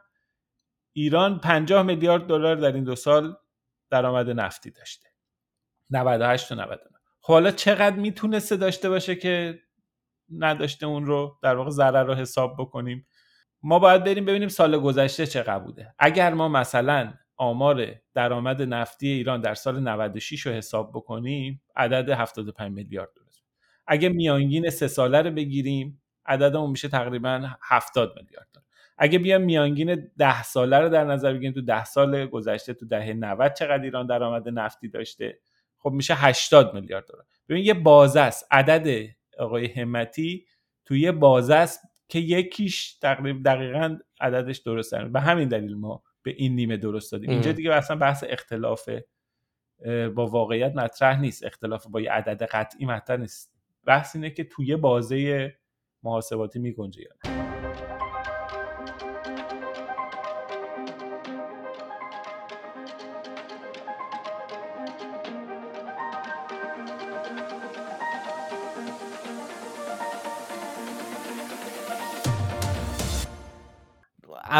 [0.92, 3.36] ایران 50 میلیارد دلار در این دو سال
[3.90, 5.08] درآمد نفتی داشته.
[5.90, 6.78] 98 و 99
[7.20, 9.60] خب حالا چقدر می‌تونسته داشته باشه که
[10.38, 13.06] نداشته اون رو؟ در واقع ضرر رو حساب بکنیم.
[13.62, 15.94] ما باید بریم ببینیم سال گذشته چقدر بوده.
[15.98, 22.72] اگر ما مثلا آمار درآمد نفتی ایران در سال 96 رو حساب بکنیم عدد 75
[22.72, 23.26] میلیارد دلار.
[23.86, 28.64] اگه میانگین سه ساله رو بگیریم عددمون میشه تقریبا 70 میلیارد دلار.
[28.98, 33.12] اگه بیام میانگین 10 ساله رو در نظر بگیریم تو 10 سال گذشته تو دهه
[33.12, 35.38] 90 چقدر ایران درآمد نفتی داشته؟
[35.78, 37.24] خب میشه 80 میلیارد دلار.
[37.48, 38.46] ببین یه بازه است.
[38.50, 40.46] عدد آقای همتی
[40.84, 45.04] تو یه بازه است که یکیش تقریبا دقیقا عددش درسته.
[45.04, 47.30] به همین دلیل ما به این نیمه درست دادیم.
[47.30, 48.88] اینجا دیگه اصلا بحث اختلاف
[50.14, 51.44] با واقعیت مطرح نیست.
[51.44, 53.52] اختلاف با یه عدد قطعی مطرح نیست.
[53.84, 55.52] بحث اینه که توی بازه
[56.02, 57.02] محاسباتی می گنجه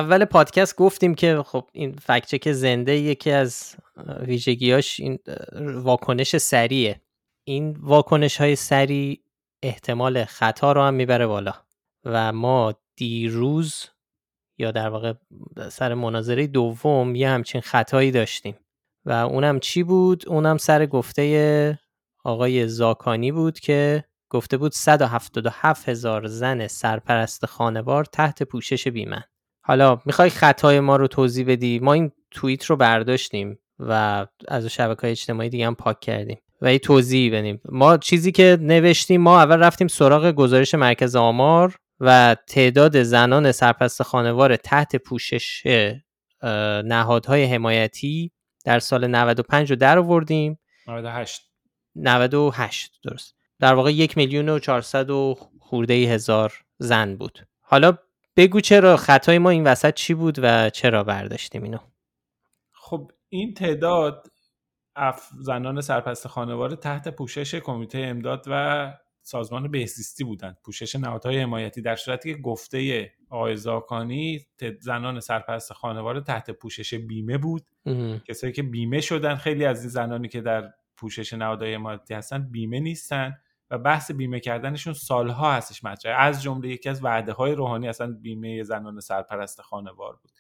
[0.00, 3.76] اول پادکست گفتیم که خب این فکچک زنده یکی از
[4.20, 5.18] ویژگیاش این
[5.74, 7.00] واکنش سریعه
[7.44, 9.20] این واکنش های سریع
[9.62, 11.52] احتمال خطا رو هم می‌بره بالا
[12.04, 13.86] و ما دیروز
[14.58, 15.12] یا در واقع
[15.68, 18.56] سر مناظره دوم یه همچین خطایی داشتیم
[19.04, 21.78] و اونم چی بود؟ اونم سر گفته
[22.24, 29.22] آقای زاکانی بود که گفته بود 177 هزار زن سرپرست خانوار تحت پوشش بیمن
[29.60, 35.00] حالا می‌خوای خطای ما رو توضیح بدی؟ ما این توییت رو برداشتیم و از شبکه
[35.02, 37.60] های اجتماعی دیگه هم پاک کردیم و این توضیح بدیم.
[37.64, 44.02] ما چیزی که نوشتیم ما اول رفتیم سراغ گزارش مرکز آمار و تعداد زنان سرپرست
[44.02, 45.62] خانوار تحت پوشش
[46.84, 48.32] نهادهای حمایتی
[48.64, 50.58] در سال 95 رو در آوردیم.
[50.86, 51.42] 98
[51.96, 53.34] 98 درست.
[53.58, 57.46] در واقع یک میلیون و چهارصد و خورده هزار زن بود.
[57.60, 57.98] حالا
[58.36, 61.78] بگو چرا خطای ما این وسط چی بود و چرا برداشتیم اینو؟
[62.72, 64.26] خب این تعداد
[64.96, 70.56] اف زنان سرپست خانوار تحت پوشش کمیته امداد و سازمان بهزیستی بودند.
[70.64, 74.46] پوشش نهادهای حمایتی در صورتی که گفته آقای زاکانی
[74.80, 77.62] زنان سرپرست خانوار تحت پوشش بیمه بود.
[78.28, 82.80] کسایی که بیمه شدن خیلی از این زنانی که در پوشش نهادهای حمایتی هستن بیمه
[82.80, 83.38] نیستن.
[83.70, 88.12] و بحث بیمه کردنشون سالها هستش مطرحه از جمله یکی از وعده های روحانی اصلا
[88.22, 90.30] بیمه زنان سرپرست خانوار بود.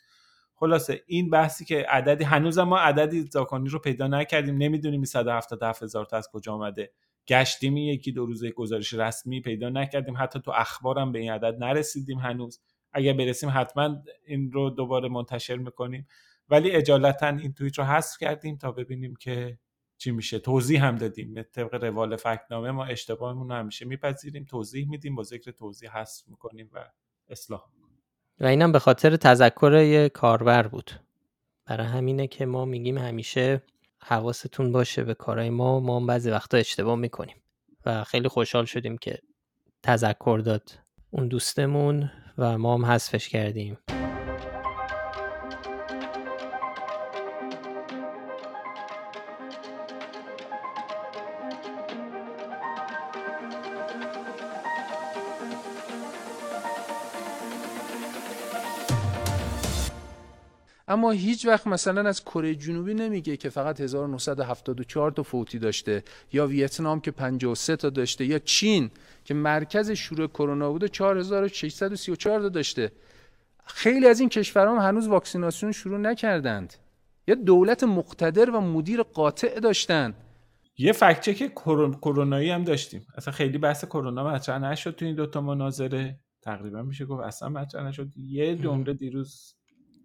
[0.54, 4.56] خلاصه این بحثی که عددی هنوز ما عددی زاکانی رو پیدا نکردیم.
[4.56, 6.92] نمی‌دونیم 177 هزار تا از کجا آمده
[7.28, 10.14] گشتیم یکی دو روزه گزارش رسمی پیدا نکردیم.
[10.18, 12.60] حتی تو اخبارم به این عدد نرسیدیم هنوز.
[12.92, 16.06] اگر برسیم حتما این رو دوباره منتشر می‌کنیم.
[16.48, 19.58] ولی اجالتا این توییت رو حذف کردیم تا ببینیم که
[20.00, 21.42] چی میشه توضیح هم دادیم.
[21.42, 26.90] طبق روال فکنامه ما اشتباهمون همیشه میپذیریم توضیح میدیم با ذکر توضیح حذف می‌کنیم و
[27.28, 27.64] اصلاح
[28.40, 30.90] و اینم به خاطر تذکر یه کاربر بود.
[31.66, 33.62] برای همینه که ما میگیم همیشه
[34.02, 37.36] حواستون باشه به کارهای ما ما بعضی وقتا اشتباه می‌کنیم.
[37.86, 39.18] و خیلی خوشحال شدیم که
[39.82, 40.70] تذکر داد
[41.10, 43.78] اون دوستمون و ما هم حذفش کردیم.
[60.90, 66.46] اما هیچ وقت مثلا از کره جنوبی نمیگه که فقط 1974 تا فوتی داشته یا
[66.46, 68.90] ویتنام که 53 تا داشته یا چین
[69.24, 72.92] که مرکز شروع کرونا بوده 4634 تا داشته.
[73.66, 76.74] خیلی از این کشورها هم هنوز واکسیناسیون شروع نکردند.
[77.26, 80.14] یا دولت مقتدر و مدیر قاطع داشتن.
[80.78, 81.48] یه فکت که
[82.02, 83.06] کرونایی هم داشتیم.
[83.16, 86.20] اصلا خیلی بحث کرونا مطرح نشد تو این دوتا مناظره.
[86.42, 88.08] تقریبا میشه گفت اصلا مطرح نشد.
[88.16, 89.59] یه جمله دیروز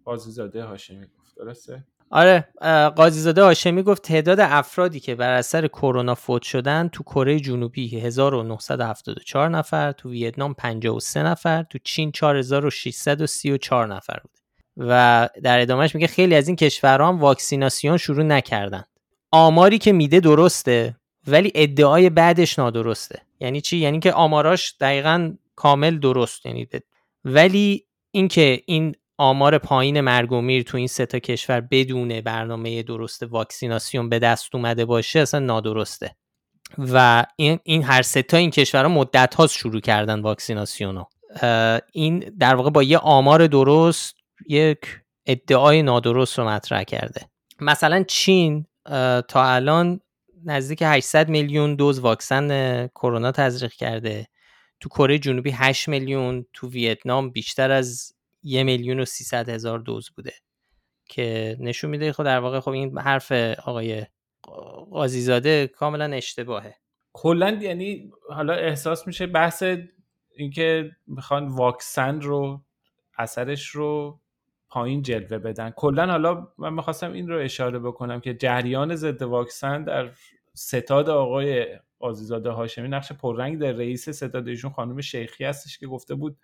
[0.06, 1.36] قاضیزاده هاشمی گفت.
[1.36, 2.48] درسته؟ آره
[2.96, 9.48] قاضیزاده هاشمی گفت تعداد افرادی که بر اثر کرونا فوت شدن تو کره جنوبی 1974
[9.48, 14.30] نفر تو ویتنام 53 نفر تو چین 4634 نفر بود.
[14.76, 18.84] و در ادامهش میگه خیلی از این کشورها هم واکسیناسیون شروع نکردن.
[19.32, 23.22] آماری که میده درسته ولی ادعای بعدش نادرسته.
[23.40, 26.46] یعنی چی؟ یعنی که آماراش دقیقا کامل درست.
[26.46, 26.68] یعنی
[27.24, 32.82] ولی اینکه این آمار پایین مرگ و میر تو این سه تا کشور بدون برنامه
[32.82, 36.16] درست واکسیناسیون به دست اومده باشه اصلا نادرسته.
[36.78, 41.04] و این, این هر سه تا این کشورها مدت هاست شروع کردن واکسیناسیون
[41.92, 44.14] این در واقع با یه آمار درست
[44.48, 44.78] یک
[45.26, 47.20] ادعای نادرست رو مطرح کرده.
[47.60, 48.66] مثلا چین
[49.28, 50.00] تا الان
[50.44, 54.26] نزدیک 800 میلیون دوز واکسن کرونا تزریق کرده.
[54.80, 58.12] تو کره جنوبی 8 میلیون تو ویتنام بیشتر از
[58.46, 60.32] یه میلیون و سیصد هزار دوز بوده
[61.04, 63.32] که نشون میده خب در واقع خب این حرف
[63.64, 64.06] آقای
[64.90, 66.74] قاضیزاده کاملا اشتباهه.
[67.12, 69.62] کلا یعنی حالا احساس میشه بحث
[70.36, 72.64] اینکه می‌خوان واکسن رو
[73.18, 74.20] اثرش رو
[74.68, 75.70] پایین جلوه بدن.
[75.70, 80.10] کلا حالا من می‌خواستم این رو اشاره بکنم که جریان ضد واکسن در
[80.54, 81.66] ستاد آقای
[81.98, 86.36] قاضیزاده هاشمی نقش پررنگ در رئیس ستاد خانم شیخی هستش که گفته بود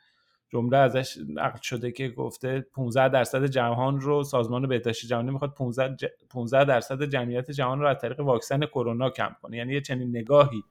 [0.53, 5.97] جمله ازش نقل شده که گفته 15 درصد جهان رو سازمان بهداشت جهانی می‌خواد 15
[6.31, 9.57] 15 درصد جمعیت جهان رو از طریق واکسن کرونا کم کنه.
[9.57, 10.63] یعنی یه چنین نگاهی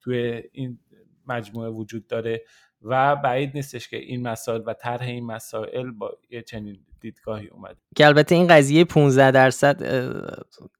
[0.00, 0.78] توی این
[1.26, 2.42] مجموعه وجود داره
[2.82, 7.76] و بعید نیستش که این مسائل و طرح این مسائل با یه چنین دیدگاهی اومد
[7.96, 9.82] که البته این قضیه 15 درصد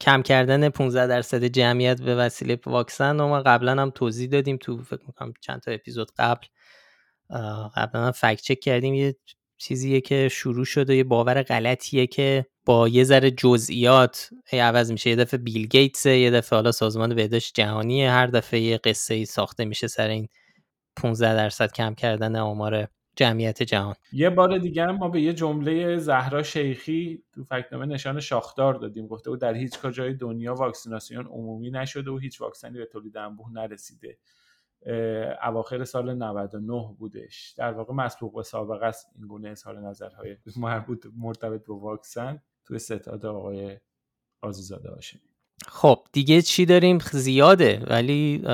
[0.00, 5.02] کم کردن 15 درصد جمعیت به وسیله واکسن ما قبلا هم توضیح دادیم تو فکر
[5.06, 6.46] می‌کنم چند تا اپیزود قبل.
[7.76, 9.16] قبلا فکت چک کردیم یه
[9.58, 15.16] چیزیه که شروع شده یه باور غلطیه که با یه ذره جزئیات عوض میشه یه
[15.16, 19.64] دفعه بیل گیتس یه دفعه حالا سازمان بهداشت جهانی هر دفعه یه قصه ای ساخته
[19.64, 20.28] میشه سر این
[20.96, 23.94] 15 درصد کم کردن آمار جمعیت جهان.
[24.12, 29.30] یه بار دیگه ما به یه جمله زهرا شیخی تو فکنامه نشان شاخدار دادیم گفته
[29.30, 34.18] بود در هیچ کجای دنیا واکسیناسیون عمومی نشده و هیچ واکسنی به تولید انبوه نرسیده.
[35.42, 37.54] اواخر سال 99 بودش.
[37.56, 42.78] در واقع مسبوق به سابقه است این گونه اظهار نظرهای مربوط مرتبط به واکسن توی
[42.78, 43.78] ستاد آقای
[44.42, 45.20] آزیزاده هاشمی.
[45.66, 48.44] خب دیگه چی داریم؟ زیاده ولی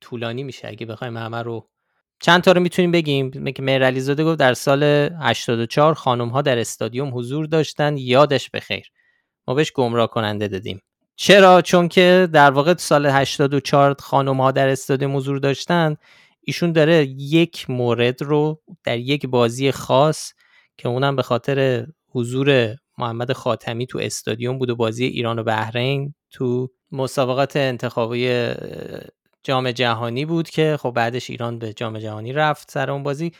[0.00, 0.68] طولانی میشه.
[0.68, 1.68] اگه بخوایم همه رو
[2.20, 6.58] چند تا رو می‌تونیم بگیم؟ که مهر زاده گفت در سال 84 خانم ها در
[6.58, 8.90] استادیوم حضور داشتن؟ یادش بخیر.
[9.48, 10.82] ما بهش گمراه کننده دادیم.
[11.16, 15.96] چرا؟ چون که در واقع سال 84 خانم ها در استادیوم حضور داشتن
[16.40, 20.32] ایشون داره یک مورد رو در یک بازی خاص
[20.78, 26.14] که اونم به خاطر حضور محمد خاتمی تو استادیوم بود و بازی ایران و بحرین
[26.30, 28.50] تو مسابقات انتخابی
[29.42, 33.32] جام جهانی بود که خب بعدش ایران به جام جهانی رفت سر اون بازی.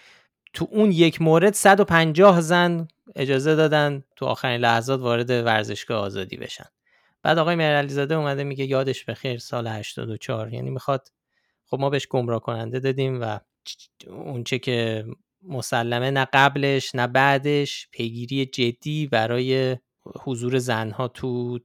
[0.55, 6.76] تو اون یک مورد 150 زن اجازه دادن تو آخرین لحظات وارد ورزشگاه آزادی بشن.
[7.27, 11.09] بعد آقای میرعلی زاده اومده میگه یادش بخیر سال 84 یعنی می‌خواد
[11.65, 13.39] خب ما بهش گمراه کننده دادیم و
[14.07, 15.05] اونچه که
[15.43, 19.77] مسلمه نه قبلش نه بعدش پیگیری جدی برای
[20.23, 21.59] حضور زنها تو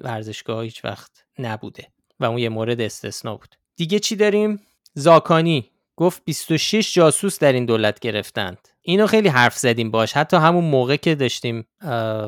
[0.00, 1.86] ورزشگاه هیچ وقت نبوده
[2.20, 3.54] و اون یه مورد استثنا بود.
[3.76, 4.60] دیگه چی داریم؟
[4.94, 8.68] زاکانی گفت 26 جاسوس در این دولت گرفتند.
[8.82, 10.12] اینو خیلی حرف زدیم باش.
[10.12, 11.66] حتی همون موقع که داشتیم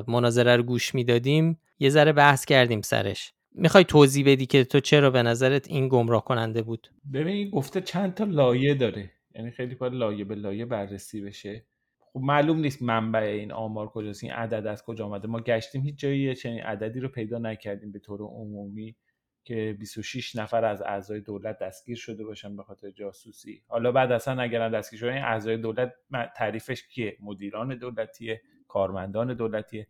[0.08, 3.32] مناظره رو گوش می‌دادیم یه ذره بحث کردیم سرش.
[3.52, 8.14] می‌خوای توضیح بدی که تو چرا به نظرت این گمراه کننده بود؟ ببین گفته چند
[8.14, 9.10] تا لایه داره.
[9.34, 11.64] یعنی خیلی باید لایه به لایه بررسی بشه.
[12.00, 15.98] خب معلوم نیست منبع این آمار کجاست این عدد از کجا آمده ما گشتیم هیچ
[15.98, 18.96] جایی چنین عددی رو پیدا نکردیم به طور عمومی
[19.44, 23.62] که 26 نفر از اعضای دولت دستگیر شده باشن به خاطر جاسوسی.
[23.68, 25.92] حالا بعد اصلا اگر دستگیر شدن این اعضای دولت
[26.36, 29.86] تعریفش کیه؟ مدیران دولتیه؟ کارمندان دولتیه؟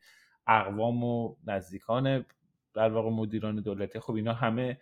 [0.49, 2.27] اقوام و نزدیکان
[2.75, 4.79] در واقع مدیران دولتی خب اینا همه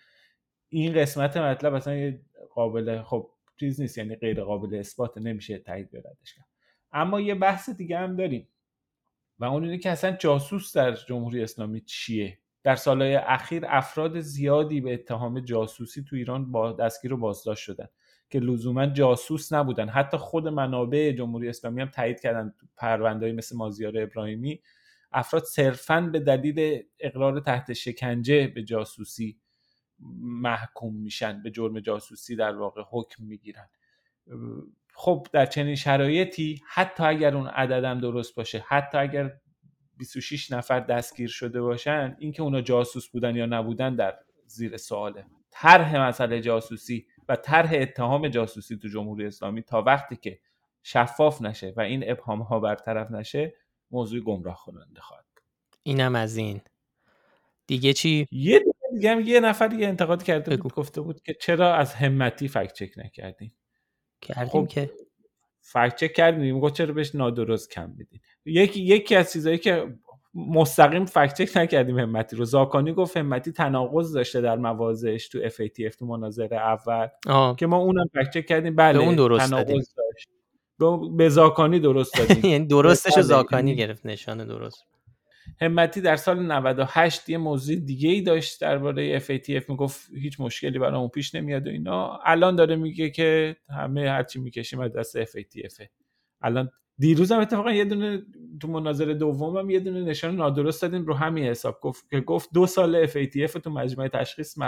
[0.68, 2.18] این قسمت مطلب اصلا
[2.54, 6.46] قابل خب چیز نیست یعنی غیر قابل اثبات نمیشه تایید بردش کرد.
[6.92, 8.48] اما یه بحث دیگه هم داریم
[9.38, 14.80] و اون اینه که اصلا جاسوس در جمهوری اسلامی چیه؟ در سالهای اخیر افراد زیادی
[14.80, 17.88] به اتهام جاسوسی تو ایران با دستگیر و بازداشت شدن
[18.30, 19.88] که لزوما جاسوس نبودن.
[19.88, 24.60] حتی خود منابع جمهوری اسلامی هم تایید کردن پروندهایی مثل مازیار ابراهیمی.
[25.16, 29.38] افراد صرفا به دلیل اقرار تحت شکنجه به جاسوسی
[30.20, 33.68] محکوم میشن به جرم جاسوسی در واقع حکم می‌گیرن.
[34.94, 39.32] خب در چنین شرایطی حتی اگر اون عددم درست باشه حتی اگر
[39.96, 45.26] 26 نفر دستگیر شده باشن اینکه اونا جاسوس بودن یا نبودن در زیر سواله.
[45.50, 50.38] طرح مسئله جاسوسی و طرح اتهام جاسوسی تو جمهوری اسلامی تا وقتی که
[50.82, 53.54] شفاف نشه و این ابهام ها برطرف نشه
[53.90, 55.24] موضوع گمراه کننده خواهد
[55.82, 56.60] اینم از این.
[57.66, 58.64] دیگه چی؟ یه
[58.94, 62.72] دیگه هم یه نفر یه انتقاد کرده بود گفته بود که چرا از همتی فکت
[62.72, 63.56] چک نکردیم؟
[64.22, 64.90] کردیم خب که.
[65.60, 69.98] فکت چک کردیم گفت چرا بهش نادرست کم بدین؟ یکی یکی از چیزایی که
[70.34, 72.44] مستقیم فکت چک نکردیم همتی رو.
[72.44, 77.56] زاکانی گفت همتی تناقض داشته در مواضعش تو FATF تو مناظره اول آه.
[77.56, 78.74] که ما اونم فکت چک کردیم.
[78.74, 80.35] بله اون درست تناقض داشت.
[81.16, 82.50] به زاکانی درست دادیم.
[82.50, 84.84] یعنی درستش زاکانی گرفت نشانه درست.
[85.60, 91.08] همتی در سال 98 یه موضوع دیگه ای داشت درباره FATF می‌گفت هیچ مشکلی برامون
[91.08, 92.18] پیش نمیاد و اینا.
[92.24, 95.86] الان داره میگه که همه هرچی می‌کشیم از دست FATF
[96.42, 98.22] الان دیروز هم اتفاقا یه دونه
[98.60, 101.78] تو مناظره دومم یه دونه نشان نادرست دادیم رو همین حساب.
[101.82, 104.58] گفت که گفت دو سال FATF تو مجموعه تشخیص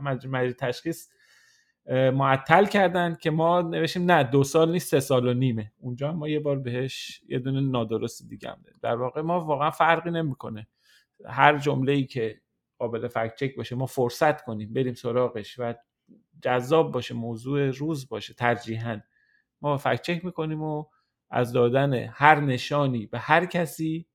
[0.00, 1.08] مجموعه تشخیص
[1.90, 5.72] معطل کردن که ما نوشیم نه دو سال نیست سه سال و نیمه.
[5.78, 9.70] اونجا ما یه بار بهش یه دونه نادرست دیگه هم داریم در واقع ما واقعا
[9.70, 10.66] فرقی نمی‌کنه.
[11.26, 12.40] هر جمله ای که
[12.78, 15.74] قابل فکت چک باشه ما فرصت کنیم بریم سراغش و
[16.42, 19.00] جذاب باشه موضوع روز باشه ترجیحاً.
[19.60, 20.84] ما فکت چک می‌کنیم و
[21.30, 24.06] از دادن هر نشانی به هر کسی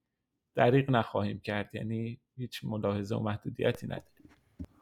[0.56, 1.76] دریغ نخواهیم کرد.
[1.76, 4.30] یعنی هیچ ملاحظه و محدودیتی نداریم.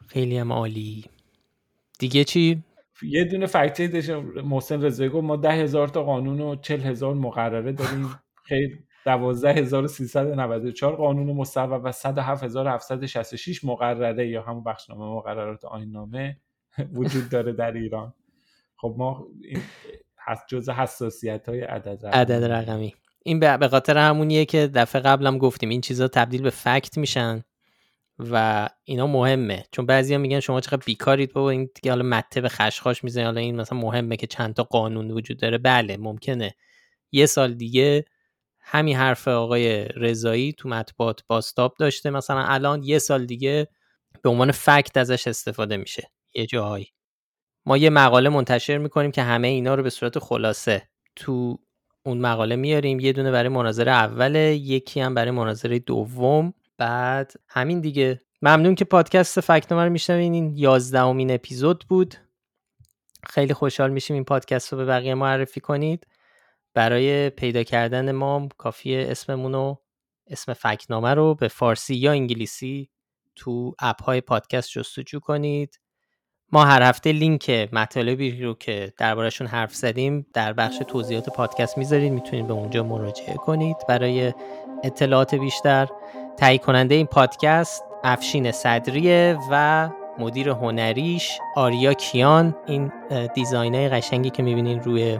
[0.07, 1.05] خیلی هم عالی.
[1.99, 2.63] دیگه چی؟
[3.03, 7.13] یه دونه فکت داشتم محسن رضایی گفت ما ده هزار تا قانون و چل هزار
[7.13, 8.19] مقرره داریم.
[8.43, 13.63] خیلی دوازده هزار و چهار قانون مصوب و صد و هفت هزار هفتصد شست شیش
[13.63, 14.27] مقرره.
[14.27, 16.37] یا همون بخشنامه مقررات آین نامه
[16.93, 18.13] وجود داره در ایران.
[18.77, 19.61] خب ما این
[20.49, 22.21] جز حساسیت های عدد رقمی.
[22.21, 22.95] عدد رقمی.
[23.23, 27.43] این به خاطر همونیه که دفعه قبلم گفتیم این چیزا تبدیل به فکت میشن.
[28.19, 29.63] و اینا مهمه.
[29.71, 33.25] چون بعضیا میگن شما چقدر بیکارید بابا این دیگه حالا مته به خشخاش می‌زنه.
[33.25, 35.57] حالا این مثلا مهمه که چند تا قانون وجود داره.
[35.57, 36.55] بله ممکنه.
[37.11, 38.05] یه سال دیگه
[38.59, 42.09] همین حرف آقای رضایی تو مطبوعات باستاب داشته.
[42.09, 43.67] مثلا الان یه سال دیگه
[44.21, 46.11] به عنوان فکت ازش استفاده میشه.
[46.33, 46.87] یه جاهایی.
[47.65, 51.59] ما یه مقاله منتشر می‌کنیم که همه اینا رو به صورت خلاصه تو
[52.03, 52.99] اون مقاله میاریم.
[52.99, 56.53] یه دونه برای مناظره اوله یکی هم برای مناظره دوم.
[56.79, 58.21] بعد همین دیگه.
[58.41, 60.33] ممنون که پادکست فکنامه رو میشنوین.
[60.33, 62.15] این یازدهمین اپیزود بود.
[63.29, 66.07] خیلی خوشحال میشیم این پادکست رو به بقیه معرفی کنید.
[66.73, 69.81] برای پیدا کردن ما کافیه اسممون رو
[70.27, 72.89] اسم فکنامه رو به فارسی یا انگلیسی
[73.35, 75.79] تو اپ های پادکست جستجو کنید.
[76.51, 82.11] ما هر هفته لینک مطالبی رو که دربارهشون حرف زدیم در بخش توضیحات پادکست می‌ذارید
[82.11, 83.77] می‌تونید به اونجا مراجعه کنید.
[83.87, 84.33] برای
[84.83, 85.87] اطلاعات بیشتر
[86.39, 92.55] تهیه کننده این پادکست افشین صدریه و مدیر هنریش آریا کیان.
[92.65, 92.91] این
[93.33, 95.19] دیزاینای قشنگی که می‌بینین روی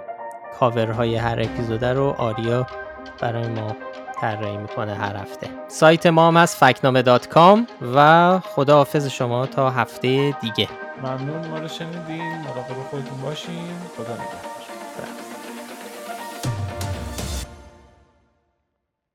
[0.60, 2.68] کاورهای هر اپیزوده رو آریا
[3.22, 3.76] برای ما
[4.22, 5.48] طراحی می‌کنه هر هفته.
[5.68, 10.68] سایت ما هم از فکنامه دات کام و خداحافظ شما تا هفته دیگه.
[11.04, 12.38] ممنون ما رو شنیدین.
[12.42, 13.54] مراقب خودتون باشین.
[13.98, 14.59] خدا نگهدار.